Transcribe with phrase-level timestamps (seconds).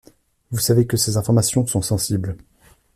[0.49, 2.35] Vous savez que ces informations sont sensibles.